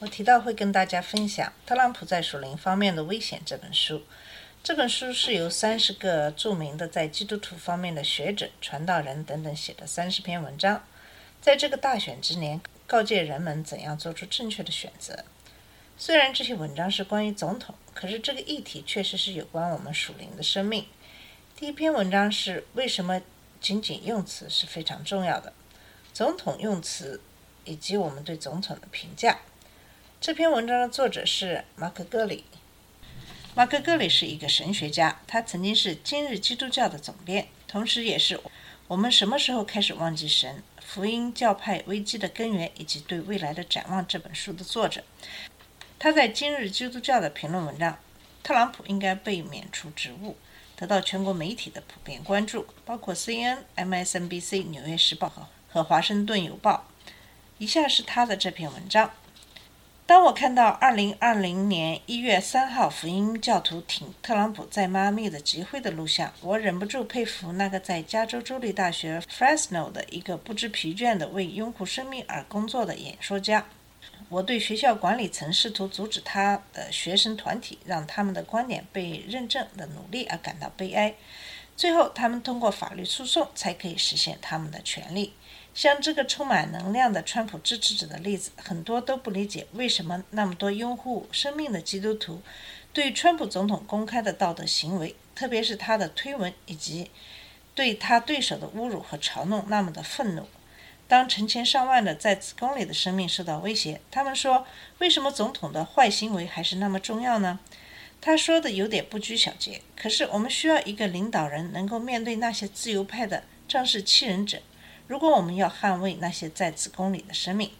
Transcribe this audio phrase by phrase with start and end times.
[0.00, 4.04] 我提到会跟大家分享《特朗普在属灵方面的危险》这本书。
[4.62, 10.84] 这本书是由三十个著名的在基督徒方面的学者、传道人等等写的三十篇文章，
[11.40, 15.24] 在这个大选之年，告诫人们怎样做出正确的选择。
[15.96, 20.86] 虽然这些文章是关于总统，可是这个议题确实是有关我们属灵的生命。
[21.56, 23.20] 第一篇文章是为什么
[23.60, 25.52] 仅仅用词是非常重要的。
[26.14, 27.20] 总统用词
[27.64, 29.40] 以及我们对总统的评价。
[30.20, 32.44] 这篇文章的作者是马克·格里。
[33.54, 38.36] 马克·格里是一个神学家，他曾经是《今日基督教》的总编，同时也是
[38.88, 45.04] 《我们什么时候开始忘记神》《福音教派危机的根源以及对未来的展望》这本书的作者。
[46.00, 47.92] 他在《今日基督教》的评论文章
[48.42, 50.32] 《特朗普应该被免除职务》
[50.80, 55.28] 得到全国媒体的普遍关注，包括 CNN、MSNBC、《纽约时报》
[55.72, 56.88] 和《华盛顿邮报》。
[57.58, 59.12] 以下是他的这篇文章。
[60.08, 73.66] 当我看到2020年1月3号福音教徒挺特朗普在迈阿密的集会的录像，我忍不住佩服那个在加州州立大学 Fresno 的一个不知疲倦的为拥护生命而工作的演说家。
[74.30, 81.16] 我对学校管理层试图阻止他的学生团体让他们的观点被认证的努力而感到悲哀。
[81.76, 85.34] 最后，他们通过法律诉讼才可以实现他们的权利。
[85.78, 92.42] 像这个充满能量的川普支持者的例子，很多都不理解为什么那么多拥护生命的基督徒
[92.92, 97.12] 对川普总统公开的道德行为，特别是他的推文以及
[97.76, 100.48] 对他对手的侮辱和嘲弄那么的愤怒。
[101.06, 104.66] 当成千上万的在子宫里的生命受到威胁，他们说
[104.98, 107.60] ：“为什么总统的坏行为还是那么重要呢？”
[108.20, 114.58] 他说的有点不拘小节，可是我们需要一个领导人能够面对那些自由派的仗势欺人者。
[115.08, 117.70] 如果我们要捍卫那些在子宫里的生命，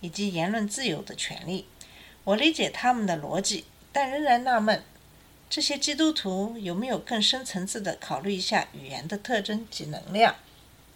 [0.00, 1.64] 以及言论自由的权利，
[2.24, 4.82] 我理解他们的逻辑，但仍然纳闷：
[5.48, 10.34] 这些基督徒有没有更深层次地考虑一下语言的特征及能量？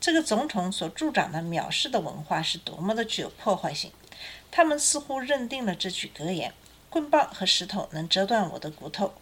[0.00, 3.92] 这个总统所助长的藐视的文化是多么的具有破坏性！
[4.50, 6.52] 他们似乎认定了这句格言
[6.90, 9.14] ：“棍棒和石头能折断我的骨头，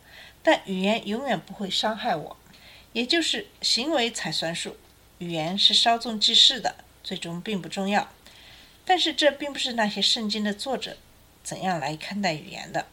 [0.42, 2.36] 但语言永远不会伤害我。”
[2.94, 4.76] 也就是行为才算数。
[5.24, 8.10] 语言是稍纵即逝的，最终并不重要。
[8.84, 10.98] 但是这并不是那些圣经的作者
[11.42, 12.86] 怎样来看待语言的。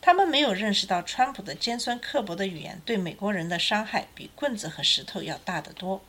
[0.00, 6.02] 他们没有认识到川普的尖酸刻薄的语言对美国人的伤害比棍子和石头要大得多，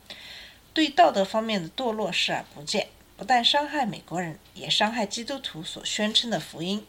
[0.74, 6.84] 对道德方面的堕落视而不见，不但伤害美国人，也伤害基督徒所宣称的福音。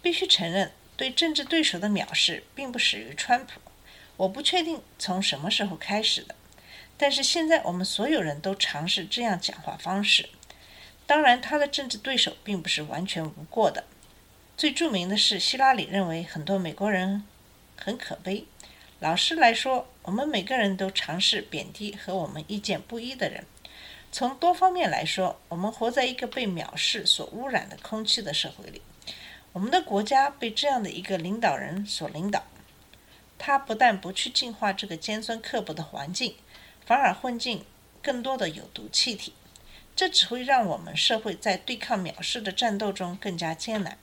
[0.00, 3.60] 必须承认，对政治对手的藐视并不始于川普。
[4.16, 6.34] 我不确定从什么时候开始的。
[6.98, 10.28] 但是现在我们所有人都尝试这样讲话方式。
[11.06, 13.84] 当然，他的政治对手并不是完全无过的。
[14.56, 17.24] 最著名的是，希拉里认为很多美国人
[17.76, 18.46] 很可悲。
[18.98, 23.44] 老实来说，我们每个人都尝试贬低和我们意见不一的人。
[24.10, 28.80] 从多方面来说，我们活在一个被藐视所污染的空气的社会里。
[29.52, 32.44] 我们的国家被这样的一个领导人所领导。
[33.38, 36.34] 他不但不去净化这个尖酸刻薄的环境。
[36.86, 37.64] 反而混进
[38.00, 39.34] 更多的有毒气体，
[39.96, 43.98] 这只会让我们社会在对抗藐视的战斗中更加艰难。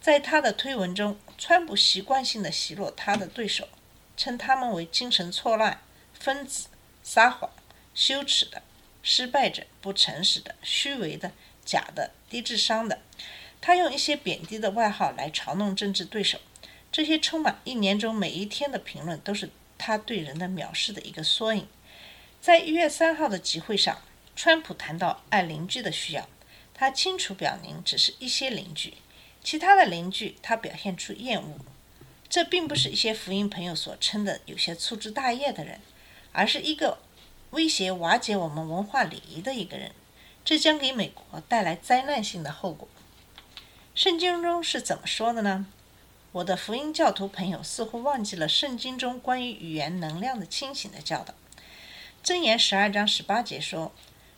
[0.00, 3.68] 在他的推文中，川普习惯性的奚落他的对手，
[4.16, 5.80] 称他们为精神错乱、
[6.12, 6.66] 疯子、
[7.04, 7.48] 撒谎、
[7.94, 8.62] 羞耻的、
[9.00, 11.30] 失败者、不诚实的、虚伪的、
[11.64, 12.98] 假的、低智商的。
[13.60, 16.40] 他用一些贬低的外号来嘲弄政治对手。
[16.90, 21.68] 这些充满一年中每一天的评论，都是他对人的藐视的一个缩影。
[22.42, 24.02] 在一月三号的集会上，
[24.34, 26.28] 川普谈到爱邻居的需要。
[26.74, 28.94] 他清楚表明，只是一些邻居，
[29.44, 31.60] 其他的邻居他表现出厌恶。
[32.28, 35.78] 这并不是一些福音朋友所称的有些粗枝大叶的人，
[36.32, 36.98] 而是一个
[37.50, 39.92] 威胁瓦解我们文化礼仪的一个人。
[40.44, 42.88] 这将给美国带来灾难性的后果。
[43.94, 45.66] 圣经中是怎么说的呢？
[46.32, 51.34] 我的福音教徒朋友似乎忘记了圣经中关于语言能量的清醒的教导。
[52.24, 53.90] 箴言十二章十八节说：“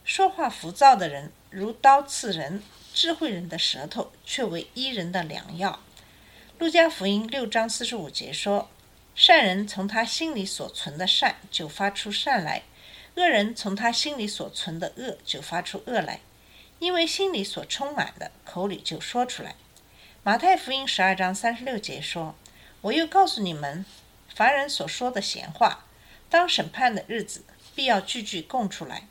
[0.06, 2.62] 说话浮躁的人如刀刺人，
[2.94, 5.80] 智慧人的舌头却为医人的良药。
[6.58, 8.70] 路加福音六章四十五节说
[9.14, 12.62] ：“善人从他心里所存的善就发出善来，
[13.16, 16.20] 恶人从他心里所存的恶就发出恶来，
[16.78, 19.56] 因为心里所充满的，口里就说出来。”
[20.24, 22.34] 马太福音十二章三十六节说
[22.80, 23.84] ：“我又告诉你们，
[24.34, 25.84] 凡人所说的闲话，
[26.30, 29.08] 当审判的日子，必要句句供出来。”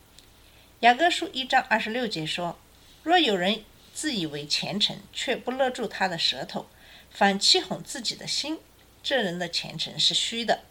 [0.81, 2.60] 雅各书一章二十六节说
[3.04, 3.63] ：“若有人
[3.94, 6.68] 自以为虔诚，却不勒住他的舌头，
[7.10, 8.60] 反欺哄自己的心，
[9.01, 10.63] 这人的虔诚是虚的。”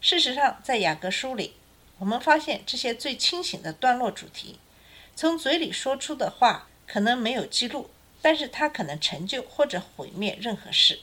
[0.00, 1.54] 事实上，在雅各书里，
[1.98, 4.58] 我们发现这些最清醒的段落主题，
[5.14, 7.90] 从嘴里说出的话可能没有记录，
[8.22, 11.00] 但是它可能成就或者毁灭任何事。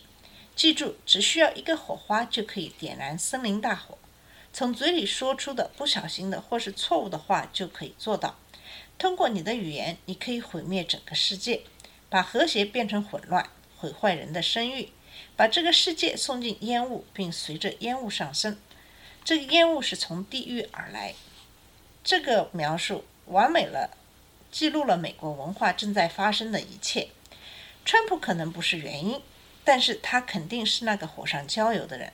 [0.55, 3.99] 记住，只需要一个火花就可以点燃森林大火。
[4.57, 8.39] 从嘴里说出的不小心的或是错误的话就可以做到。
[8.98, 11.62] 通过你的语言，你可以毁灭整个世界，
[12.09, 14.89] 把和谐变成混乱，毁坏人的声誉，
[15.36, 18.57] 把这个世界送进烟雾，并随着烟雾上升。
[19.24, 21.13] 这个烟雾是从地狱而来。
[22.04, 23.95] 这个描述完美了，
[24.51, 27.09] 记录了美国文化正在发生的一切。
[27.86, 29.21] 川普可能不是原因，
[29.63, 32.12] 但是他肯定是那个火上浇油的人。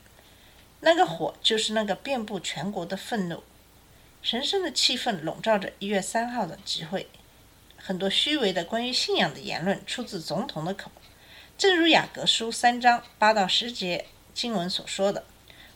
[0.85, 3.41] 那个火就是那个遍布全国的愤怒。
[4.21, 7.07] 神圣的气氛笼罩着一月三号的集会，
[7.77, 10.91] 很多虚伪的关于信仰的言论出自总统的口，
[11.57, 15.23] 正如雅各书三章八到十节经文所说的：“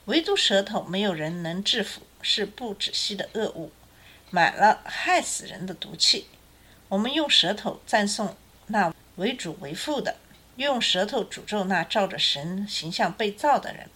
[0.06, 3.72] 唯独舌头没有人能制服，是不止息的恶物，
[4.30, 6.28] 满了害死人的毒气。”
[6.90, 8.36] 我们用舌头赞颂
[8.68, 10.18] 那为主为父的，
[10.58, 13.90] 用舌头诅咒那照着神形象被造的人。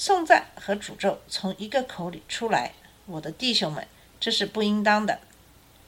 [0.00, 2.72] 颂赞和诅咒从一个口里出来，
[3.06, 3.84] 我的弟兄们。
[4.20, 5.18] 这是不应当的。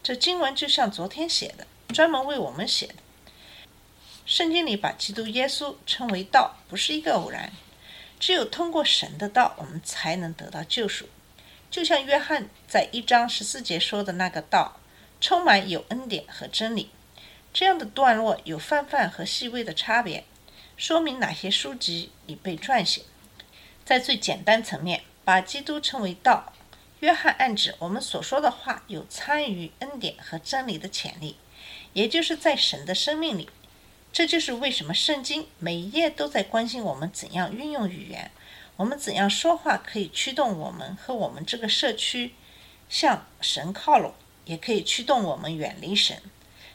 [0.03, 1.65] 这经文就像昨天写的，
[1.95, 2.95] 专门为我们写的。
[4.27, 7.53] 圣经里把基督耶稣称为道，不是一个偶然。
[8.19, 11.09] 只有通过神的道，我们才能得到救赎。
[11.71, 14.81] 就像约翰在一章十四节说的那个道，
[15.21, 16.91] 充满有恩典和真理。
[17.53, 20.25] 这样的段落有泛泛和细微的差别，
[20.77, 23.03] 说明哪些书籍已被撰写。
[23.91, 26.53] 在最简单层面，把基督称为道。
[27.01, 31.35] 约翰暗指我们所说的话有参与恩典和真理的潜力，
[31.93, 33.49] 也就是在神的生命里。
[34.13, 38.31] 这就是为什么圣经每一页都在关心我们怎样运用语言，
[38.77, 42.35] 我们怎样说话可以驱动我们和我们这个社区
[42.89, 44.15] 向神靠拢，
[44.45, 46.23] 也可以驱动我们远离神。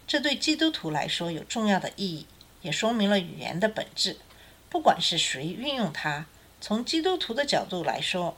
[0.05, 2.27] 这对基督徒来说有重要的意义，
[2.61, 4.17] 也说明了语言的本质。
[4.67, 6.25] 不管是谁运用它，
[6.59, 8.35] 从基督徒的角度来说。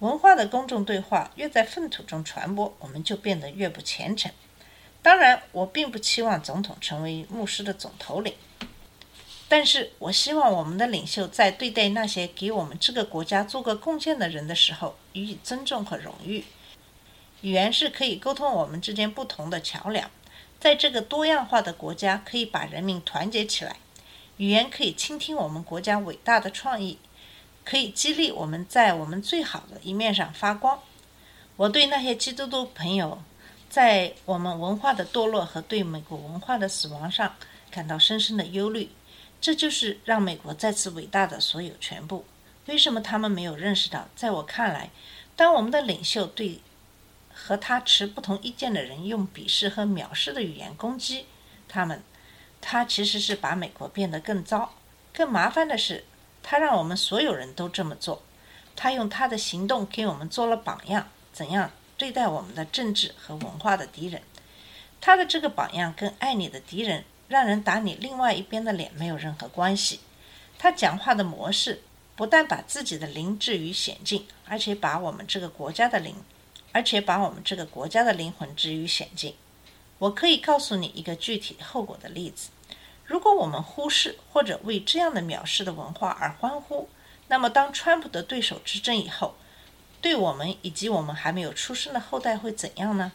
[0.00, 4.30] 文化的公众对话越在粪土中传播，我们就变得越不虔诚。
[5.00, 8.34] 当然，我并不期望总统成为牧师的总头领，
[9.48, 16.44] 但是我希望我们的领袖在对待那些给我们这个国家做过贡献的人的时候，予以尊重和荣誉。
[17.40, 20.10] 语言是可以沟通我们之间不同的桥梁，
[20.60, 23.76] 在这个多样化的国家，可以把人民团结起来。
[24.36, 26.98] 语言可以倾听我们国家伟大的创意。
[27.68, 30.78] 可以激励我们在我们最好的一面上发光。
[31.56, 33.20] 我对那些基督徒朋友
[33.68, 37.34] 在我们文化的堕落和对美国文化的死亡上
[37.70, 38.90] 感到深深的忧虑。
[39.40, 42.24] 这就是让美国再次伟大的所有全部。
[42.66, 44.08] 为什么他们没有认识到？
[44.14, 44.90] 在我看来，
[45.34, 46.60] 当我们的领袖对
[47.32, 51.26] 和他持不同意见的人用鄙视和藐视的语言攻击
[51.68, 52.02] 他们，
[52.60, 54.74] 他其实是把美国变得更糟。
[55.12, 56.04] 更麻烦的是。
[56.48, 58.22] 他让我们所有人都这么做，
[58.76, 64.22] 他用他的行动给我们做了榜样，怎样对待我们的政治和文化的敌人。
[65.00, 69.98] 他的这个榜样跟爱你的敌人让人打你另外一边的脸没有任何关系。
[70.56, 71.82] 他讲话的模式
[72.14, 76.14] 不但把自己的灵置于险境，而且把我们这个国家的灵，
[76.70, 79.34] 而且把我们这个国家的灵魂置于险境。
[79.98, 82.50] 我可以告诉你一个具体后果的例子。
[83.06, 86.88] 如果我们忽视或者为这样的藐视的文化而欢呼，
[87.28, 89.36] 那么当川普的对手执政以后，
[90.00, 93.12] 对我们以及我们还没有出生的后代会怎样呢？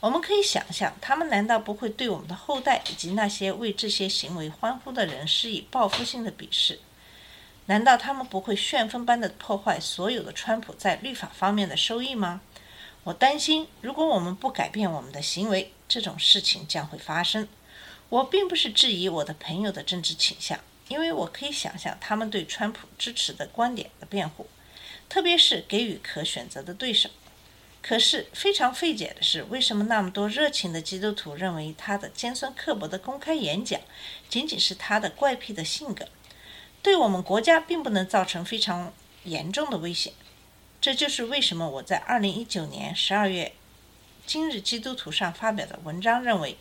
[0.00, 6.80] 我们可以想象，他们难道不会对我们的后代以及那些为这些行为欢呼的人施以报复性的鄙视？
[7.66, 12.40] 难道他们不会旋风般的破坏所有的川普在律法方面的收益吗？
[13.04, 17.48] 我担心，如果我们不改变我们的行为，这种事情将会发生。
[18.08, 20.58] 我并不是质疑我的朋友的政治倾向，
[20.88, 24.46] 因为我可以想象他们对川普支持的观点的辩护，
[25.08, 27.10] 特别是给予可选择的对手。
[27.82, 33.80] 可是非常费解的是，为什么那么多热情的基督徒认为他的尖酸刻薄的公开演讲
[34.28, 36.08] 仅仅是他的怪癖的性格，
[36.82, 40.12] 对我们国家并不能造成非常严重的危险？
[40.80, 43.44] 这就是为什么我在二零一九年十二月
[44.26, 46.56] 《今日基督徒》上发表的文章认为，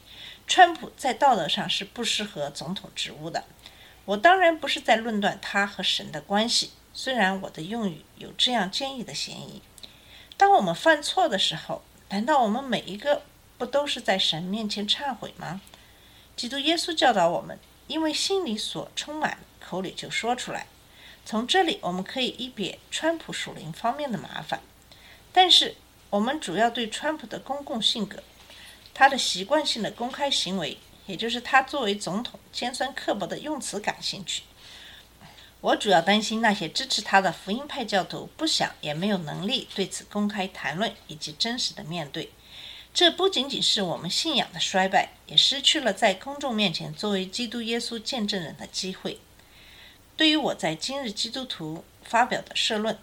[0.47, 3.43] 川普在道德上是不适合总统职务的。
[4.05, 9.61] 我当然不是在论断他和神的关系，虽然我的用语有这样建议的嫌疑。
[10.37, 13.23] 当我们犯错的时候，难道我们每一个
[13.57, 15.61] 不都是在神面前忏悔吗？
[16.35, 20.67] 基督耶稣教导我们，因为心里所充满，口里就说出来。
[21.25, 24.61] 从这里，我们可以一别川普属灵方面的麻烦，
[25.33, 25.75] 但是
[26.11, 28.21] 我们主要对川普的公共性格，
[28.95, 34.43] 他的习惯性的公开行为，也就是他作为总统尖酸刻薄的用词感兴趣。
[35.61, 42.31] 我主要担心那些支持他的福音派教徒不想也没有能力对此公开谈论以及真实的面对。
[42.93, 49.19] 这不仅仅是我们信仰的衰败，也失去了在公众面前作为基督耶稣见证人的机会。
[50.15, 52.97] 对于我在今日基督徒发表的社论，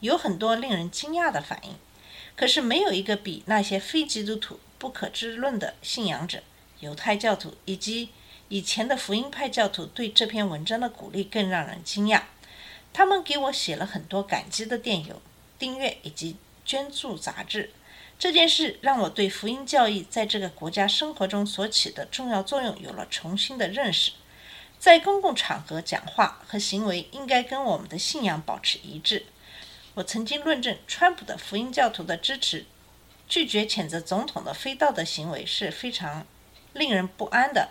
[0.00, 1.76] 有很多令人惊讶的反应。
[2.34, 6.42] 可是没有一个比那些非基督徒不可知论的信仰者、
[6.80, 8.08] 犹太教徒以及
[8.48, 12.22] 以前的福音派教徒对这篇文章的鼓励更让人惊讶。
[12.94, 15.20] 他们给我写了很多感激的电邮、
[15.58, 17.70] 订阅以及捐助杂志。
[18.18, 24.12] 这件事让我对福音教义在这个国家生活中所起的重要作用有了重新的认识。
[24.78, 29.26] 在公共场合讲话和行为应该跟我们的信仰保持一致。
[29.92, 32.64] 我曾经论证，川普的福音教徒的支持，
[33.30, 36.26] 拒绝谴责总统的非道德行为是非常
[36.72, 37.70] 令人不安的。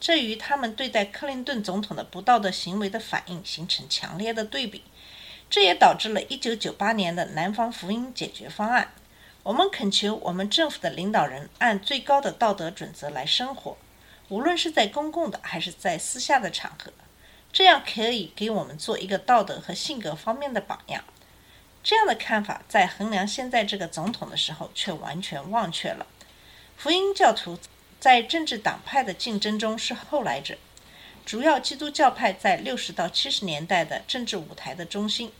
[0.00, 4.82] 这与他们对待克林顿总统的不道德行为的反应形成强烈的对比。
[5.50, 8.92] 这也导致了1998年的南方福音解决方案。
[9.42, 13.76] 我们恳求我们政府的领导人按最高的道德准则来生活。
[14.30, 16.90] 无论是在公共的还是在私下的场合，
[17.52, 21.04] 这样可以给我们做一个道德和性格方面的榜样。
[21.84, 26.06] 这样的看法在衡量现在这个总统的时候却完全忘却了。
[26.78, 27.58] 福音教徒
[28.00, 30.56] 在政治党派的竞争中是后来者，
[31.26, 35.30] 主要基督教派在六十到七十年代的政治舞台的中心，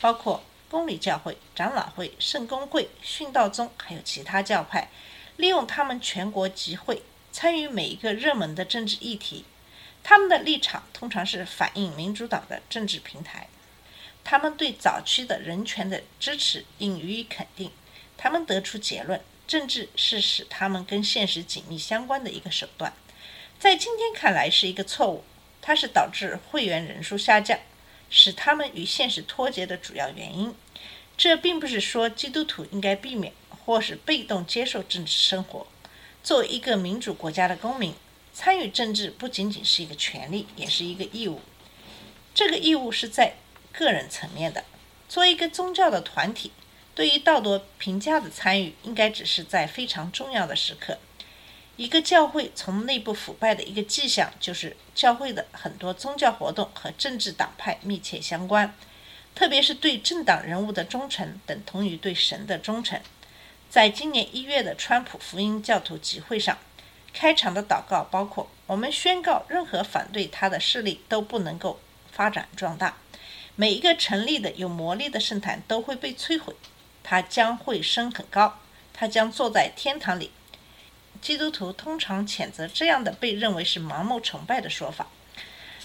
[0.00, 4.88] 包括公理教会、长老会、圣公会、殉道宗，还有其他教派，
[5.36, 7.02] 利用他们全国集会。
[7.30, 9.44] 参与每一个热门的政治议题，
[10.02, 13.48] 他们的立场通常是反映民主党的政治平台。
[14.24, 17.70] 他们对早期的人权的支持应予以肯定。
[18.16, 22.92] 他们得出结论：政治是使他们跟现实紧密相关的一个手段。
[23.58, 25.24] 在今天看来是一个错误，
[25.60, 27.58] 它是导致会员人数下降，
[28.10, 30.54] 使他们与现实脱节的主要原因。
[31.16, 35.66] 这并不是说基督徒应该避免或是被动接受政治生活。
[36.22, 37.94] 作为一个民主国家的公民，
[38.32, 41.40] 参与政治不仅仅是一个权利，也是一个义务。
[42.34, 43.34] 这个义务是在
[43.72, 44.64] 个人层面的。
[45.08, 46.52] 作为一个宗教的团体，
[46.94, 50.98] 对于道德评价的参与，应该只是在非常重要的时刻。
[51.76, 58.74] 一个教会从内部腐败的一个迹象，就是教会的很多宗教活动和政治党派密切相关，
[59.34, 63.00] 特别是对政党人物的忠诚，等同于对神的忠诚。
[63.70, 66.58] 在今年一月的川普福音教徒集会上，
[67.14, 72.98] 开场的祷告包括：“我们宣告，任何反对他的势力都不能够发展壮大。
[73.54, 76.54] 每一个成立的有魔力的圣坛都会被摧毁，
[77.02, 78.58] 他将会升很高，
[78.92, 80.30] 他将坐在天堂里。”
[81.20, 85.06] 基督徒通常谴责这样的被认为是盲目崇拜的说法。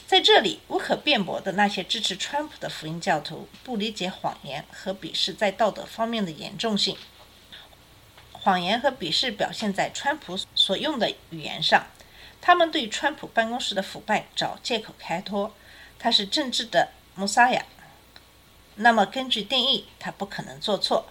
[0.07, 6.97] 在这里，无可辩驳的那些支持川普的福音教徒不理解谎言和鄙视在道德方面的严重性。
[8.31, 11.87] 谎言和鄙视表现在川普所用的语言上。
[12.39, 15.53] 他们对川普办公室的腐败找借口开脱，
[15.99, 17.65] 他是政治的穆萨亚。
[18.75, 21.07] 那么根据定义，他不可能做错。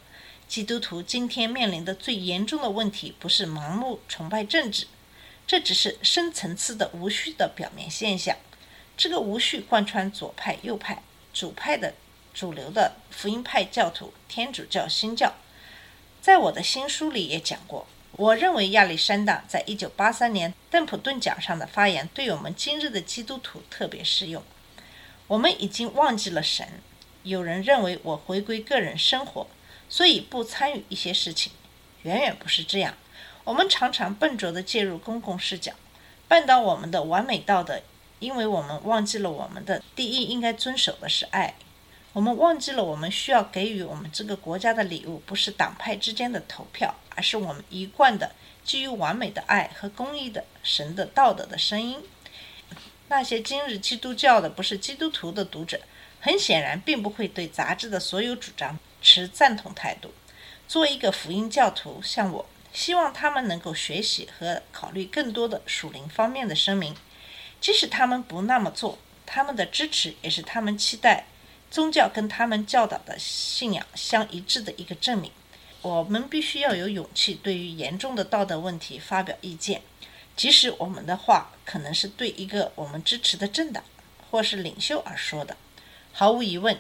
[0.47, 4.87] 基督徒今天面临的最严重的问题不是盲目崇拜政治，
[5.49, 8.37] 这只是深层次的无序的表面现象。
[8.97, 11.03] 这个无序贯穿左派、右派、
[11.35, 11.95] 主派的
[12.33, 15.35] 主流的福音派教徒、天主教、新教。
[16.23, 24.41] 在我的新书里也讲过，我认为亚历山大在一九八三年邓普顿奖上的发言对我们今日的基督徒特别适用。
[25.29, 26.67] 我们已经忘记了神。
[27.25, 29.49] 有人认为我回归个人生活，
[29.89, 31.53] 所以不参与一些事情，
[32.03, 32.95] 远远不是这样。
[33.43, 35.73] 我们常常笨拙地介入公共视角，
[36.29, 37.81] 绊倒我们的完美道德，
[38.21, 41.55] 因为我们忘记了我们的第一应该遵守的是爱。
[42.13, 48.31] 我们忘记了，我们需要给予我们这个国家的礼物，不是党派之间的投票，而是我们一贯的
[48.65, 51.99] 基于完美的爱和公义的神的道德的声音。
[53.09, 55.81] 那些今日基督教的不是基督徒的读者，
[56.21, 60.13] 很显然并不会对杂志的所有主张持赞同态度。
[60.67, 66.97] 作为一个福音教徒，像我，希望他们能够学习和考虑更多的属灵方面的声明。
[67.61, 71.27] 即使他们不那么做，他们的支持也是他们期待。
[71.71, 75.31] 宗教跟他们教导的信仰相一致的一个证明。
[75.83, 79.83] 我们必须要有勇气，对于严重的道德问题发表意见，
[80.37, 83.83] 即使我们的话可能是对一个我们支持的政党
[84.31, 85.57] 或是领袖而说的。
[86.13, 86.79] 毫无疑问，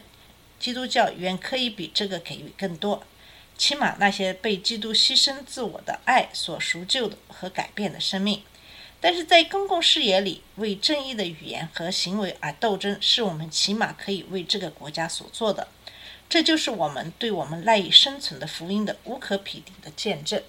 [0.60, 3.02] 基督教远可以比这个给予更多。
[3.58, 8.42] 起码那些被基督牺牲自我的爱所赎救的和改变的生命。
[9.00, 15.68] 但是在公共视野里，为正义的语言和行为而斗争，是我们起码可以为这个国家所做的。
[16.28, 20.42] 这就是我们对我们赖以生存的福音的无可匹敌的见证。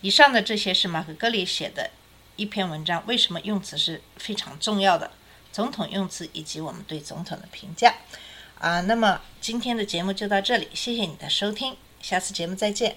[0.00, 1.90] 以上的这些是马克·格里写的
[2.36, 5.10] 一篇文章，为什么用词是非常重要的？
[5.52, 7.94] 总统用词以及我们对总统的评价。
[8.58, 12.96] 啊，那么今天的节目就到这里，谢谢你的收听，下次节目再见。